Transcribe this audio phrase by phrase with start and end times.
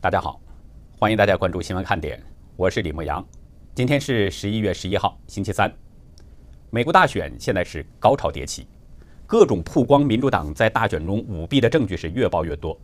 [0.00, 0.40] 大家好，
[0.96, 2.22] 欢迎大家关注新闻看点，
[2.54, 3.26] 我是李牧阳。
[3.74, 5.68] 今天是十一月十一号，星期三。
[6.70, 8.68] 美国大选现在是高潮迭起，
[9.26, 12.78] 各种曝光民主党在大选中舞弊的证据是越爆越多。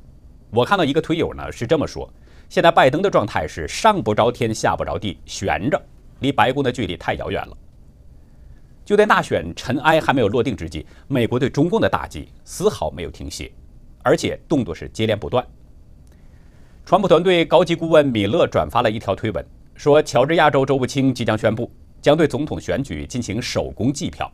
[0.51, 2.13] 我看到一个推友呢是这么说：
[2.49, 5.81] 现在拜登的状态是上不着天下不着地，悬着，
[6.19, 7.57] 离白宫的距离太遥远了。
[8.85, 13.53] 就在大选尘埃还没有落定之际，美国对中共的打击丝毫没有停歇，
[14.03, 15.47] 而且动作是接连不断。
[16.87, 19.43] 川普团队高级顾问米勒转发了一条推文，
[19.75, 24.31] 说乔治亚州州务卿即将宣布将对总统选举进行手工计票。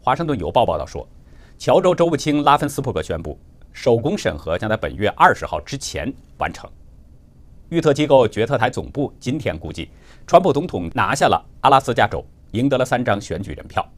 [0.00, 1.06] 华盛顿邮报报道说，
[1.56, 3.38] 乔州州务卿拉芬斯珀克宣布，
[3.72, 6.68] 手工审核将在本月二十号之前完成。
[7.68, 9.88] 预测机构决策台总部今天估计，
[10.26, 13.88] 川普总统拿下了阿拉斯加州，赢得了三张选举人票。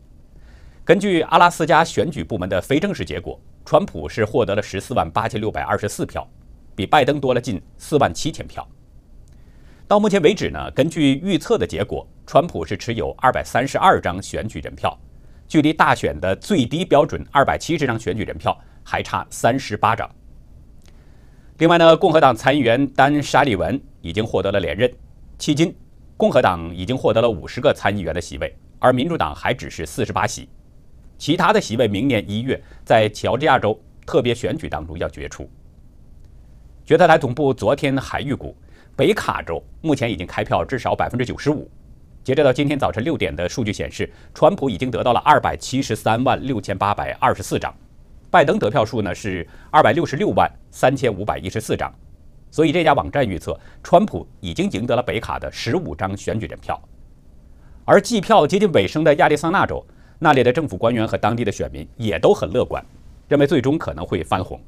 [0.85, 6.29] 根据阿拉斯加选举部门的非正式结果，川普是获得了十四万八千六百二十四票。
[6.75, 8.67] 比拜登多了近四万七千票。
[9.87, 14.99] 到目前为止呢，根据预测的结果，川普是持有二百三十二张选举人票，
[15.47, 20.11] 距离大选的最低标准二百七十张选举人票还差三十八张。
[21.59, 24.91] 另外呢，共和党参议员丹·沙利文已经获得了连任，
[25.39, 25.77] 迄今
[26.17, 30.49] 共和党已经获得了五十个参议员的席位，而民主党还只是四十八席，
[31.19, 35.49] 其他的席位明年一月在乔治亚州特别选举当中要决出。
[36.87, 38.55] 决策台总部昨天还预估，
[38.95, 41.67] 北卡州目前已经开票至少百分之九十五。
[42.23, 47.75] 截止到今天早晨六点的数据显示，川普已经得到了二百七十三万六千八百二十四张，
[48.31, 51.91] 拜登得票数呢是二百六十六万三千五百一十四张。
[52.51, 56.79] 所以这家网站预测，川普已经赢得了北卡的十五张选举人票。
[57.87, 59.83] 而计票接近尾声的亚利桑那州，
[60.19, 62.85] 那里的政府官员和当地的选民也都很乐观，
[63.27, 64.61] 认为最终可能会翻红。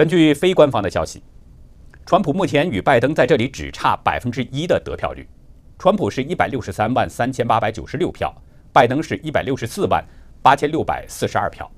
[0.00, 1.22] 根据非官方的消息，
[2.06, 5.28] 川普目前与拜登在这里只差百分之一的得票率。
[5.78, 8.34] 川普是一百六十三万三千八百九十六票，
[8.72, 10.02] 拜登是一百六十四万
[10.40, 11.70] 八千六百四十二票。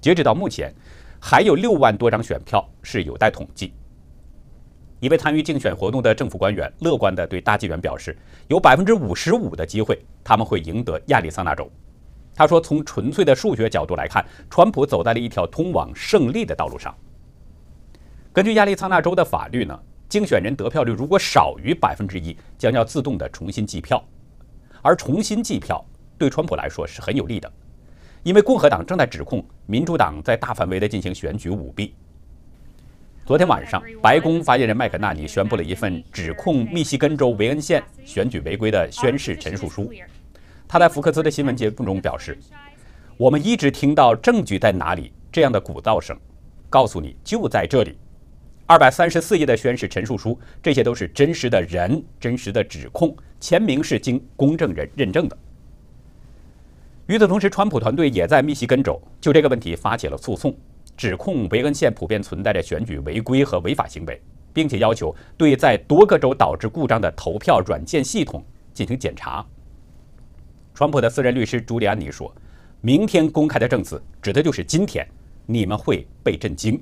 [0.00, 0.74] 截止到目前，
[1.20, 3.74] 还有六万多张选票是有待统计。
[5.00, 8.16] 一位参与竞选活动的政府官员乐观地对大纪元表示，
[8.48, 11.70] 有百分之五十五的机会他们会赢得亚利桑那州。
[12.34, 16.96] 他说：“从纯粹的数学角度来看，川普走在了一条通往胜利的道路上。”
[18.32, 19.76] 根据亚利桑那州的法律呢，
[20.08, 24.00] 竞选人得票率如果少于百分之一，将要自动的重新计票。
[24.82, 25.84] 而重新计票
[26.16, 27.52] 对川普来说是很有利的，
[28.22, 31.92] 因为共和党正在指控民主党在大范围的进行选举舞弊。
[33.26, 39.92] 昨天晚上，白宫发言人麦肯纳尼宣布了一份指控密西根州维恩县选举违规的宣誓陈述书。
[40.68, 42.38] 他在福克斯的新闻节目中表示
[43.18, 46.16] ：“我们一直听到证据在哪里这样的鼓噪声，
[46.68, 47.98] 告诉你就在这里。”
[48.70, 55.36] 二百三十四页的宣誓陈述书，这些都是真实的人、真实的指控，签名是经公证人认证的。
[57.06, 60.56] 与此同时，川普团队也在密西根州就这个问题发起了诉讼，
[60.96, 64.22] 指控维恩县普遍存在着选举违规和违法行为，
[64.52, 68.40] 并且要求对在多个州导致故障的投票软件系统
[68.72, 69.44] 进行检查。
[70.74, 72.32] 川普的私人律师朱利安尼说
[72.80, 75.04] ：“明天公开的证词，指的就是今天，
[75.44, 76.80] 你们会被震惊。”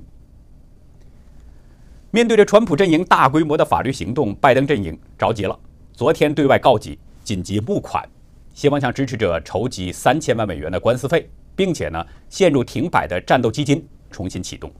[2.11, 5.57] 面对着川普阵营大规模的法律行动，拜登阵营着急了。
[5.93, 8.03] 昨天对外告急，紧急募款，
[8.51, 14.73] 希望向支持者筹集三千万美元的官司费，并且呢，陷入停摆的战斗基金重新启动。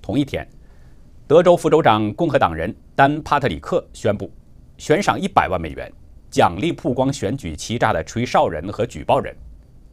[0.00, 0.48] 同一天，
[1.26, 4.32] 德州副州长共和党人丹·帕特里克宣布，
[4.78, 5.92] 悬赏一百万美元，
[6.30, 9.36] 奖励曝光选举欺诈的吹哨人和举报人。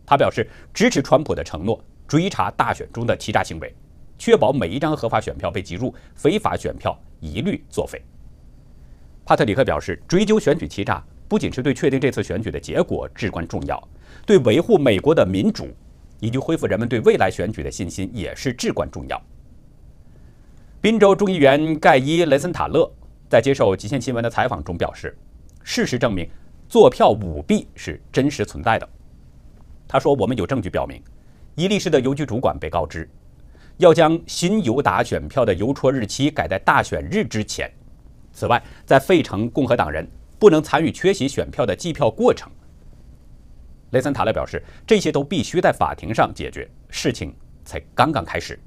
[0.06, 3.76] 他表示支持川普的承诺，追查大选中的欺诈行为。
[4.18, 8.02] 确保每一张合法选票被计入，非法选票一律作废。
[9.26, 13.82] 帕特里克表示，追究选举欺诈不仅是对确定这次选举的结果至关重要，
[14.26, 15.68] 对维护美国的民主
[16.20, 19.22] 以及恢复人们对未来选举的信心也是至关重要。
[20.82, 22.90] 宾州众议员盖伊·雷森塔勒
[23.30, 25.18] 在接受极限新闻的采访中表示，
[25.64, 26.30] 事实证明，
[26.68, 28.88] 作票舞弊是真实存在的。
[29.88, 31.02] 他说：“我们有证据表明，
[31.56, 33.10] 伊利市的邮局主管被告知。”
[33.78, 37.72] 要将新邮达选票的邮戳日期改在大选日之前。
[38.32, 40.08] 此外，在费城，共和党人
[40.40, 42.52] 不能参与缺席选票的计票过程。
[43.92, 47.32] 雷森塔勒表示，这些都必须在法庭上解决，事情
[47.64, 48.60] 才刚刚开始。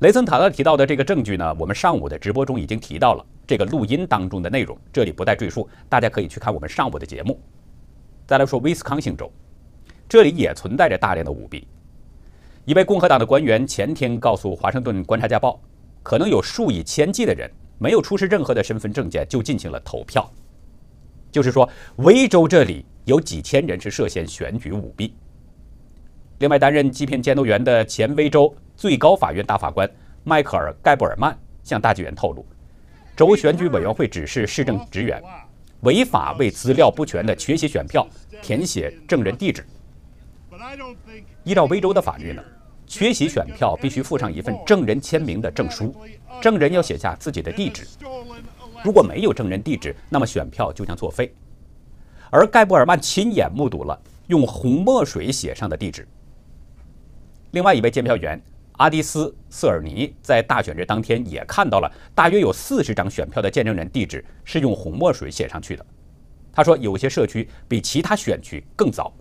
[0.00, 7.40] 雷森塔勒提到的这个证据呢，我们上午的直播中已经提到了这个录音当中的内容，这里不再赘述，大家可以去看我们上午的节目。
[8.26, 9.30] 再来说威斯康星州，
[10.08, 11.66] 这里也存在着大量的舞弊。
[12.68, 15.52] 一位共和党的官员前天告诉《华盛顿观察家报》，
[16.02, 20.30] 可能有数以千计的人没有出示任何的身份证件就进行了投票。
[21.32, 21.66] 就是说，
[21.96, 25.14] 威州这里有几千人是涉嫌选举舞弊。
[26.40, 29.90] 另外，担任欺骗监督员的前威州最高法院大法官
[30.22, 31.34] 迈克尔·盖布尔曼
[31.64, 32.44] 向大纪元透露，
[33.16, 35.22] 州选举委员会指示市政职员
[35.80, 38.06] 违法为资料不全的缺席选票
[38.42, 39.64] 填写证人地址。
[41.44, 42.42] 依照威州的法律呢，
[42.88, 45.94] 缺席选票必须附上一份证人签名的证书，
[46.40, 47.86] 证人要写下自己的地址。
[48.82, 51.32] 如果没有证人地址，那么选票就将作废。
[52.30, 56.08] 而盖布尔曼亲眼目睹了用红墨水写上的地址。
[57.50, 58.40] 另外一位监票员
[58.72, 65.84] 阿迪斯·瑟尔尼在大选日当天也看到了大约有四十张选票的见证人地址是用红墨水写上去的。
[66.52, 69.12] 他说，有些社区比其他选区更早。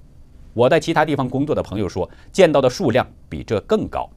[0.58, 4.10] 我在其他地方工作的朋友说，见到的数量比这更高。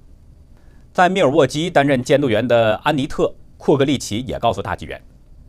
[0.90, 3.24] 在密尔沃基担任监督员的安妮特·
[3.58, 4.98] 库格利奇也告诉大纪元。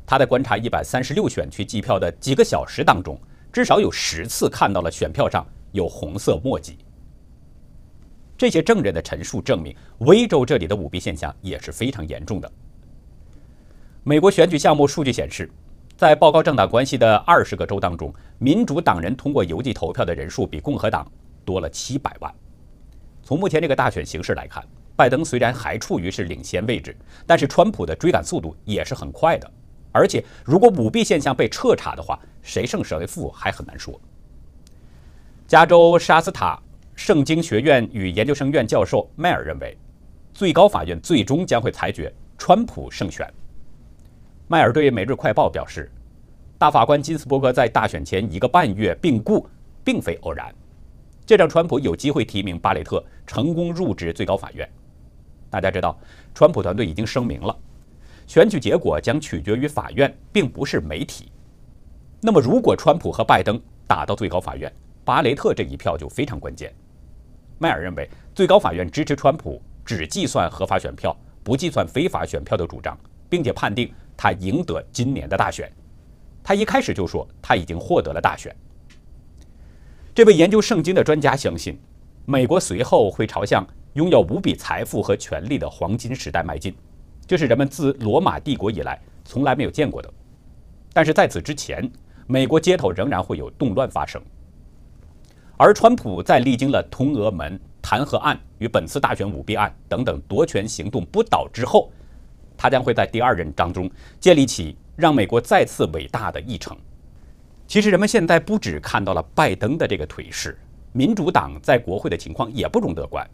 [0.06, 3.18] 他在观察一百三十六选区计票的几个小时当中，
[3.54, 6.78] 至少有十次看到了选票上有红色墨迹。
[8.38, 12.52] 这些证人的陈述证明，威州这里的舞弊现象也是非常严重的。
[14.04, 15.50] 美国选举项目数据显示，
[16.02, 21.06] 在报告政党关系的二十个州当中，民主党人通过邮寄投票的人数比共和党
[21.46, 22.34] 多了七百万。
[23.22, 24.66] 从目前这个大选形势来看，
[24.96, 29.48] 拜登虽然还处于是领先位置，但是川普的追赶速度也是很快的。
[29.92, 34.02] 而且，如果舞弊现象被彻查的话，谁胜谁负还很难说。
[35.46, 36.60] 加州沙斯塔
[36.96, 39.78] 圣经学院与研究生院教授迈尔认为，
[40.34, 43.32] 最高法院最终将会裁决川普胜选。
[44.52, 45.90] 迈尔对《每日快报》表示，
[46.58, 49.48] 大法官金斯伯格在大选前一个半月病故，
[49.82, 50.54] 并非偶然，
[51.26, 54.70] 这让川普有机会提名巴雷特成功入职最高法院。
[55.50, 55.98] 大家知道，
[56.36, 57.58] 川普团队已经声明了。
[58.28, 61.32] 选举结果将取决于法院，并不是媒体。
[62.20, 63.58] 那么，如果川普和拜登
[63.88, 64.70] 打到最高法院，
[65.06, 66.74] 巴雷特这一票就非常关键。
[67.58, 68.06] 迈尔认为，
[68.36, 73.00] 最高法院支持川普只计算合法选票，不计算非法选票的主张，
[73.30, 73.90] 并且判定
[74.24, 75.68] 他赢得今年的大选。
[76.44, 78.56] 他一开始就说他已经获得了大选。
[80.14, 81.76] 这位研究圣经的专家相信，
[82.28, 86.72] 美国随后会朝向拥有无比财富和权力的黄金时代迈进。
[87.26, 90.14] 这是人们自罗马帝国以来从来没有见过的。
[90.94, 91.92] 但是在此之前，
[92.28, 94.22] 美国街头仍然会有动乱发生。
[95.58, 101.92] 而川普在历经了通俄门弹劾案与本次大选舞弊案等等夺权行动不倒之后，
[102.62, 106.78] 他将会在第二任当中建立起让美国再次伟大的议程。
[107.66, 110.56] 其实人们现在不只看到了拜登的这个颓势，
[110.92, 113.28] 民主党在国会的情况也不容乐观。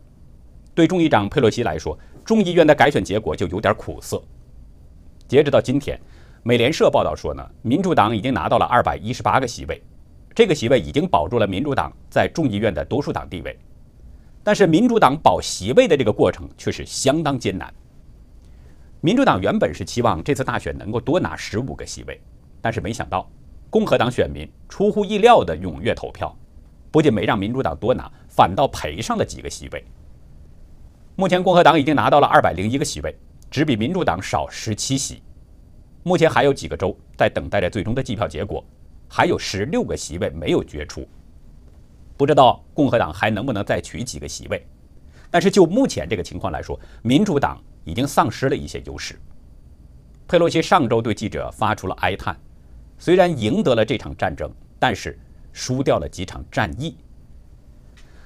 [0.73, 4.23] 对众议长佩洛西来说，众议院的改选结果就有点苦涩。
[5.27, 5.99] 截止到今天，
[6.41, 9.83] 美联社报道说呢，民主党已经拿到了二百一十八个席位，
[10.33, 13.59] 这个席位已经保住了民主党在众议院的多数党地位。
[14.41, 17.73] 但是，民主党保席位的这个过程却是相当艰难。
[19.01, 22.19] 民主党原本是期望这次大选能够多拿十五个席位，
[22.59, 23.29] 但是没想到，
[23.69, 26.35] 共和党选民出乎意料的踊跃投票，
[26.89, 29.85] 不仅没让民主党多拿，反倒赔上了几个席位。
[31.15, 33.15] 目前共和党已经拿到了二百零一个席位，
[33.51, 35.21] 只比民主党少十七席。
[36.03, 38.65] 目前还有几个州在等待着最终的计票结果，
[39.07, 41.07] 还有十六个席位没有决出。
[42.15, 44.65] 不知道共和党还能不能再取几个席位？
[45.29, 49.17] 但是就目前这个情况来说，民主党已经丧失了一些优势。
[50.27, 52.37] 佩洛西上周对记者发出了哀叹：
[52.99, 55.17] 虽然赢得了这场战争，但是
[55.53, 56.97] 输掉了几场战役。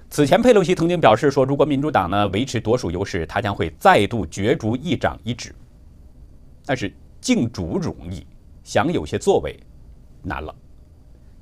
[0.10, 5.54] 此前，佩洛西曾经表示说，如果民主党呢维持多数优势，他将会再度角逐议长一职。
[6.66, 6.92] 但是
[7.22, 8.26] 竞逐容易，
[8.64, 9.58] 想有些作为
[10.24, 10.54] 难了，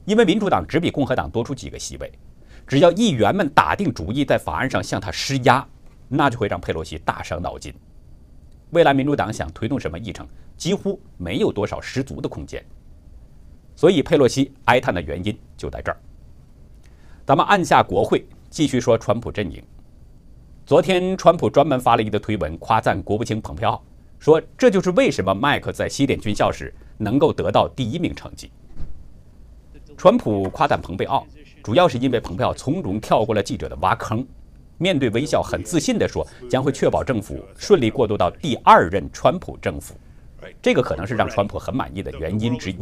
[0.04, 2.12] 因为民主党只比共和党多出几个席位，
[2.68, 5.66] 只要议员们打定主意在法案上向他施压，
[6.10, 7.74] 那就会让佩洛西大伤脑筋。
[8.72, 12.64] 未来民主党想推动什么议程，几乎没有多少十足的空间。
[13.76, 15.98] 所以佩洛西哀叹的原因就在这儿。
[17.26, 18.28] 咱们按下国会。
[18.52, 19.62] 继续说川普阵营。
[20.66, 23.80] 昨天，川普专门发了一个推文，夸赞国务卿蓬佩奥，
[24.18, 28.52] 说这就是为什么麦克在西点军校时能够得到第一名成绩。
[29.96, 31.28] 川普夸赞蓬佩奥，
[31.62, 34.26] 主要是因为蓬佩奥从容跳过了记者的挖坑，
[34.80, 39.94] 面对微笑，很自信地说将会确保政府顺利过渡到第二任川普政府。
[40.62, 42.78] 这个可能是让川普很满意的原因之一。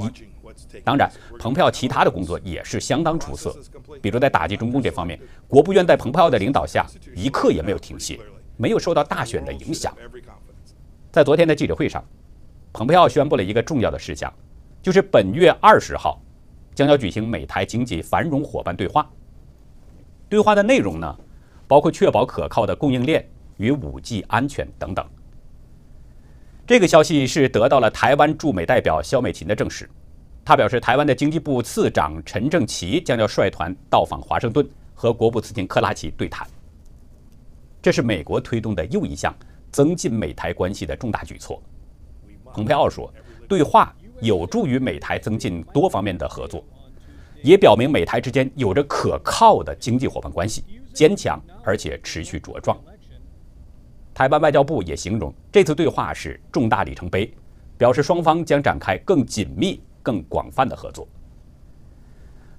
[0.84, 3.56] 当然，蓬佩奥其他的工作也是相当出色，
[4.00, 6.86] 比如在打击中共这方面，国务院在蓬佩奥的领导下
[7.16, 8.20] 一刻也没有停歇，
[8.58, 9.92] 没有受到大选的影响。
[11.12, 12.04] 在昨天的记者会上，
[12.72, 14.32] 蓬佩奥宣布了一个重要的事项，
[14.84, 16.22] 就是本月二十号
[16.76, 19.10] 将要举行美台经济繁荣伙伴对话。
[20.30, 21.16] 对话的内容呢，
[21.68, 25.06] 包括确保可靠的供应链与五 G 安全等等。
[26.66, 29.90] 这个消息是得到了台湾驻美代表肖美琴的证实。
[30.44, 36.48] 他表示，台湾的经济部次长陈正奇将要率团到访华盛顿，和国务次卿克拉奇对谈。
[37.82, 39.36] 这是美国推动的又一项
[39.72, 41.62] 增进美台关系的重大举措。
[42.54, 43.14] 蓬佩奥说，
[43.48, 46.64] 对话有助于美台增进多方面的合作，
[47.42, 50.64] 也表明美台之间有着可靠的经济伙伴关系，
[50.94, 52.78] 坚强而且持续茁壮。
[54.14, 57.34] 台湾外交部也形容这次对话是重大里程碑，
[57.78, 59.82] 表示双方将展开更紧密。
[60.04, 61.06] 更广泛的合作，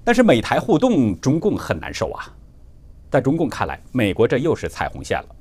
[0.04, 2.28] 但是美台互动，中共很难受啊。
[3.10, 5.36] 在中共看来，美国这又是踩红线了，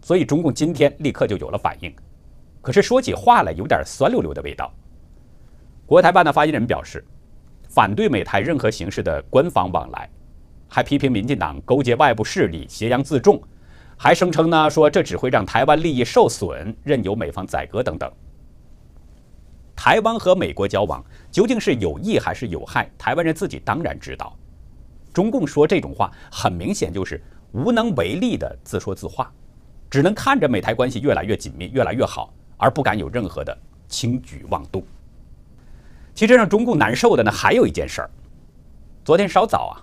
[0.00, 1.92] 所以中共今天立刻就有了反应。
[2.62, 4.72] 可是说起话来有点酸溜溜的味道。
[5.84, 7.04] 国台办的发言人表示，
[7.78, 10.10] 反对美台任何形式的官方往来，
[10.66, 13.40] 还批评民进党勾结外部势力，挟洋自重，
[13.96, 18.12] 还声称呢说这只会让台湾利益受损，任由美方宰割等等。
[19.76, 22.90] 台湾和美国交往究竟是有益还是有害？
[22.98, 24.36] 台湾人自己当然知道。
[25.12, 29.32] 中共说这种话，很明显就是无能为力的自说自话，
[29.88, 33.56] 只能看着美台关系越来越紧密、越来越好，而不敢有任何的
[33.86, 34.82] 轻举妄动。
[36.18, 38.10] 其实让中共难受的呢，还有一件事儿。
[39.04, 39.78] 昨天稍早啊，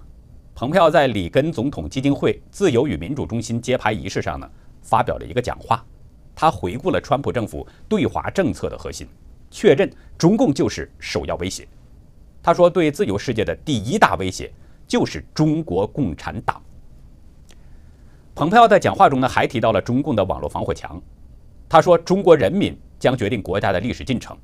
[0.53, 4.49] 蓬佩奥在里根总统基金会自由与民主中心揭牌仪式上呢，
[4.81, 5.81] 发表了一个讲话，
[6.35, 9.07] 他回顾了川普政府对华政策的核心。
[9.49, 11.65] 确认中共就是首要威胁。
[12.43, 14.51] 他说，对自由世界的第一大威胁
[14.85, 16.61] 就是中国共产党。
[18.35, 21.01] 蓬佩奥在讲话中呢，还提到了中共的网络防火墙。
[21.69, 24.37] 他说，中国人民将决定国家的历史进程。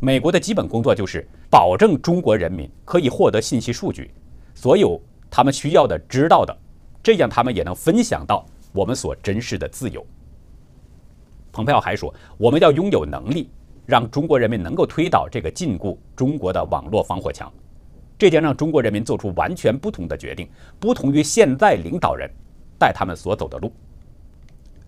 [0.00, 4.10] 美国的基本工作就是保证中国人民可以获得信息数据，
[4.54, 5.00] 所有
[5.30, 6.56] 他们需要的、知道的，
[7.02, 10.04] 这样他们也能分享到我们所珍视的自由。
[11.52, 13.50] 蓬佩奥还说，我们要拥有能力。
[13.88, 17.50] 让中国人民能够推倒这个禁锢中国的网络防火墙，
[18.18, 20.46] 这将让中国人民做出完全不同的决定，
[20.78, 22.30] 不同于现在领导人
[22.78, 23.72] 带他们所走的路。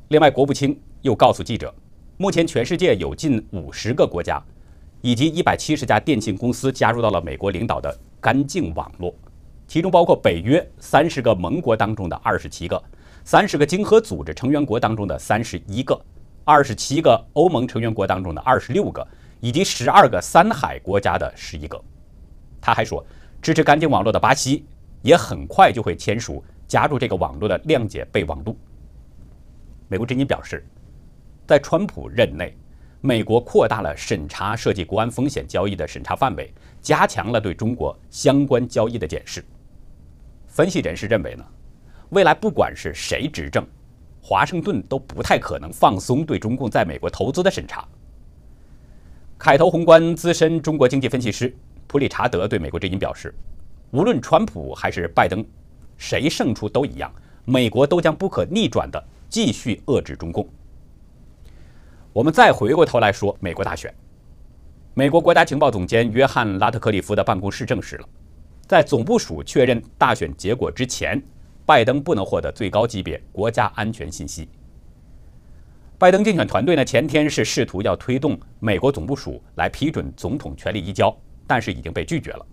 [0.08, 1.74] 另外，国务卿又告诉记者，
[2.18, 4.38] 目前全世界有近五十个国家
[5.02, 9.14] 以及一百七十家电信公司加入到了美国领导的干净网络，
[9.66, 12.82] 其中包括北约三十个盟国当中的二十七个，
[13.24, 15.98] 三十个经合组织成员国当中的三十一个。
[16.42, 19.06] 二十七个欧盟成员国当中的二十六个，
[19.40, 21.80] 以及十二个三海国家的十一个。
[22.60, 23.04] 他还说，
[23.40, 24.64] 支持干净网络的巴西
[25.02, 28.56] 也很快就会签署加入这个网络的谅解备忘录。
[29.86, 30.66] 美国之音表示，
[31.46, 32.56] 在川普任内，
[33.02, 36.52] 美国扩大了审查涉及国安风险交易的审查范围，
[36.82, 39.42] 加强了对中国相关交易的检视。
[40.46, 41.44] 分析人士认为呢，
[42.10, 43.66] 未来不管是谁执政。
[44.22, 47.88] 华盛顿都不太可能放松对中共在美国投资的审查。
[49.38, 53.34] 凯投宏观资深中国经济分析师普理查德对美国之音表示
[53.92, 55.42] ：“无论川普还是拜登，
[55.96, 57.10] 谁胜出都一样，
[57.46, 60.46] 美国都将不可逆转的继续遏制中共。”
[62.12, 63.94] 我们再回过头来说美国大选，
[64.94, 68.08] 美国国家情报总监约翰拉特克利夫的办公室证实了，
[68.66, 71.22] 在总部署确认大选结果之前。
[71.66, 74.48] 拜登不能获得最高级别国家安全信息。
[75.98, 82.44] 拜登竞选团队呢，前天是试图要推动美国总部署来批准总统权力移交，但是已经被拒绝了。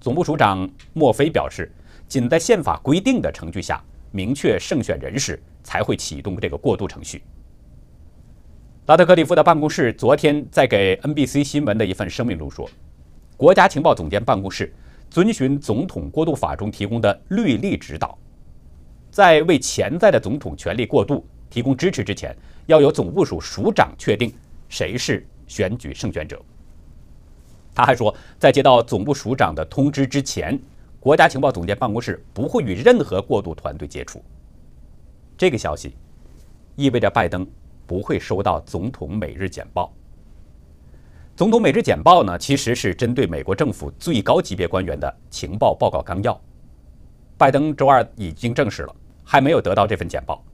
[0.00, 1.68] 总部署长莫菲表示，
[2.06, 3.82] 仅在宪法规定的程序下
[4.12, 7.24] 明确胜选人士，才会启动这个过渡程序。
[8.88, 12.66] 拉特克里夫的办公室昨天在给 NBC 新闻的一份声明中说，
[13.36, 14.72] 国家情报总监办公室
[15.10, 18.16] 遵循总统过渡法中提供的律例指导。
[19.10, 24.32] 在为潜在的总统权力过渡提供支持之前，要由总部署署长确定
[24.70, 26.40] 谁是选举胜选者。
[27.74, 30.58] 他还说，在接到总部署长的通知之前，
[30.98, 34.24] 国家情报总监办公室不会与任何过渡团队接触。
[35.36, 35.94] 这个消息
[36.74, 37.46] 意味着拜登
[37.88, 39.90] 不会收到总统每日简报。
[41.34, 46.38] 总统每日简报呢，其实是针对美国政府最高级别官员的情报报告纲要。
[47.38, 50.44] 拜登周二已经证实了，还没有得到这份简报。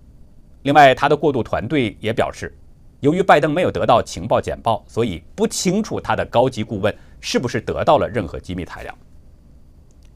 [0.63, 2.57] 另外，他的过渡团队也表示，
[3.01, 8.97] 由于拜登没有得到情报简报，所以不清楚他的高级顾问是不是得到了任何机密材料。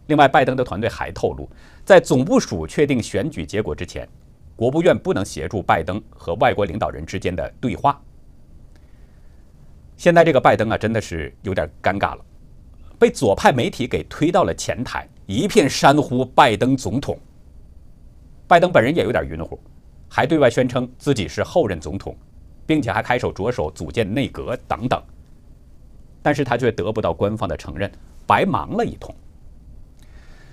[0.07, 1.51] 另外，拜登的团队还透露，
[1.85, 4.09] 在总部署确定选举结果之前，
[4.59, 8.03] 国务院不能协助拜登和外国领导人之间的对话。
[9.97, 12.25] 现在这个拜登啊，真的是有点尴尬了，
[12.99, 17.17] 被左派媒体给推到了前台，一片山呼拜登总统。
[18.49, 19.61] 拜登本人也有点晕乎，
[20.09, 22.17] 还对外宣称自己是后任总统，
[22.67, 25.01] 并且还开手着手组建内阁等等。
[26.21, 27.89] 但是他却得不到官方的承认，
[28.27, 29.15] 白忙了一通。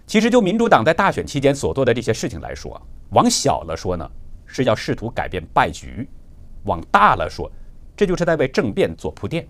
[0.05, 4.09] 其实就民主党在大选期间所做的这些事情来说，往小了说呢，
[4.45, 6.05] 是要试图改变败局；
[6.63, 7.51] 往大了说，
[7.95, 9.47] 这就是在为政变做铺垫，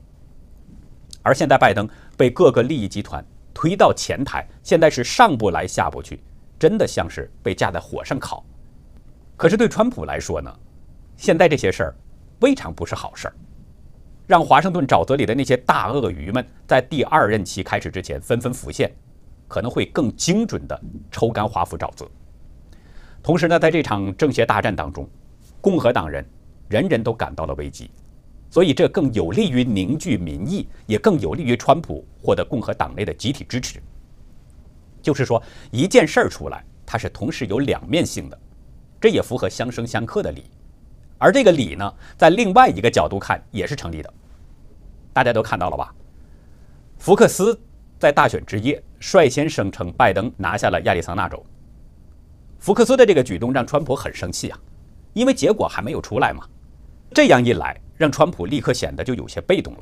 [1.22, 6.22] 而现在拜登被各个利益集团推到前台，现在是上不来下不去，
[6.58, 8.46] 真的像是被架在火上烤。
[9.36, 10.54] 可是对川普来说呢，
[11.18, 11.96] 现在这些事儿
[12.40, 13.34] 未尝不是好事儿，
[14.26, 18.90] 让华盛顿沼泽里的那些大鳄鱼们在第二任期开始之前纷纷浮现，
[19.48, 20.80] 可能会更精准地
[21.12, 22.10] 抽干华府沼泽。
[23.22, 25.08] 同时呢，在这场政协大战当中，
[25.62, 26.26] 共和党人
[26.68, 27.90] 人人都感到了危机。
[28.50, 33.82] 所以，这更有利于凝聚民意，也更有利于川普获得共和党内的集体支持。
[35.02, 38.40] 就是说，一件事儿出来，它是同时有两面性的，
[39.02, 40.46] 这也符合相生相克的理。
[41.18, 44.14] 而这个理呢，在另外一个角度看也是成立的。
[45.12, 45.94] 大家都看到了吧？
[46.98, 47.60] 福克斯
[47.98, 51.44] 在大选之夜率先声称拜登拿下了亚利桑那州。
[52.60, 54.60] 福克斯的这个举动让川普很生气啊，
[55.14, 56.46] 因为结果还没有出来嘛。
[57.14, 59.80] 这样一来，让川普立刻显得就有些被动了。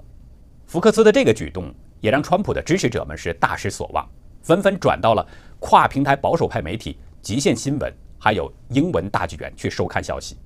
[0.65, 4.07] 福克斯的这个举动也让川普的支持者们是大失所望，
[4.41, 5.25] 纷纷转到了
[5.59, 10.37] 跨平台保守派媒体《极限新闻》还有英文大纪元去收看消息。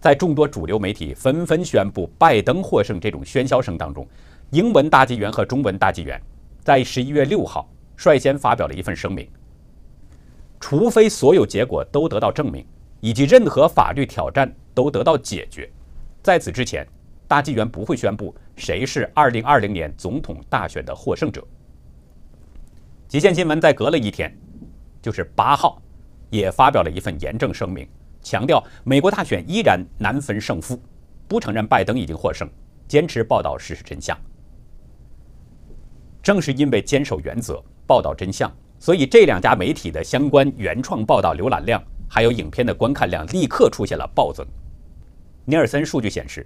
[0.00, 4.06] 在众多主流媒体纷纷宣布拜登获胜这种喧嚣声当中，
[4.50, 6.18] 英文大纪元和中文大纪元
[6.70, 9.28] 在十一月六号率先发表了一份声明：
[10.60, 12.64] 除非所有结果都得到证明，
[13.00, 14.48] 以及任何法律挑战。
[14.72, 15.68] 都得到解决。
[16.22, 16.86] 在此之前，
[17.26, 21.44] 大纪元不会宣布谁是2020年总统大选的获胜者。
[23.08, 24.32] 极限新闻在隔了一天，
[25.02, 25.82] 就是八号，
[26.30, 27.84] 也发表了一份严正声明，
[28.22, 30.80] 强调美国大选依然难分胜负，
[31.26, 32.48] 不承认拜登已经获胜，
[32.86, 34.16] 坚持报道事实真相。
[36.22, 41.82] 正是因为坚守原则、报道真相，所以这两家媒体的相关原创报道浏览量。
[42.12, 44.44] 还有影片的观看量立刻出现了暴增。
[45.44, 46.44] 尼尔森数据显示，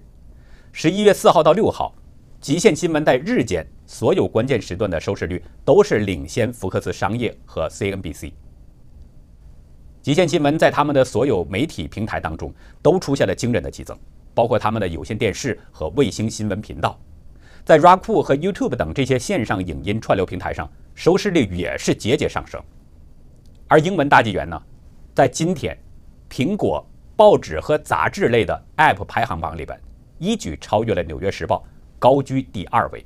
[0.73, 1.95] 十一月四号到六号，
[2.39, 8.33] 极限新闻在日间所有关键时段的收视率都是领先福克斯商业和 CNBC。
[10.03, 13.99] 极限新闻在他们的所有媒体平台当中都出现了惊人的激增，
[14.35, 17.01] 包括他们的有线电视和卫星新闻频道，
[17.65, 22.63] 在 Roku 和 YouTube 等这些线上影音串流平台上，收视率也是节节上升。
[23.69, 24.63] 而英文大纪元呢？
[25.15, 25.75] 在今天，
[26.29, 29.81] 苹果报纸和杂志类的 App 排行榜里边，
[30.19, 31.57] 一举超越了《纽约时报》，
[31.99, 33.03] 高居第二位。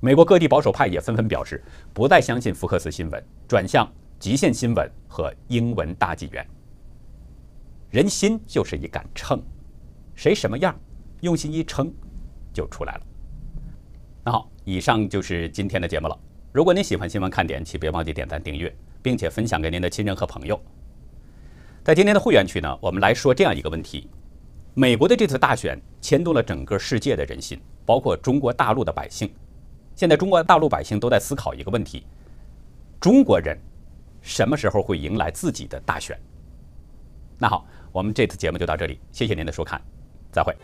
[0.00, 3.86] 美国各地保守派也纷纷表示，不再相信福克斯新闻，转向
[4.18, 6.46] 极限新闻和英文大纪元。
[7.90, 9.42] 人心就是一杆秤，
[10.14, 10.74] 谁什么样，
[11.20, 11.92] 用心一称，
[12.50, 13.00] 就出来了。
[14.24, 16.18] 那好，以上就是今天的节目了。
[16.50, 20.58] 如果您喜欢新闻看点，请别忘记点赞、订阅，并且分享给您的亲人和朋友。
[21.82, 24.08] 在今天的会员区呢，我们来说这样一个问题：
[24.72, 29.30] 美国的这次大选牵动了整个世界的人心，包括中国大陆的百姓。
[29.94, 32.06] 现在中国大陆百姓都在思考一个问题：
[32.98, 33.58] 中国人
[34.22, 36.18] 什么时候会迎来自己的大选？
[37.36, 39.78] 那好，我们这次节目就到这里，谢谢您的收看，
[40.32, 40.56] 再会。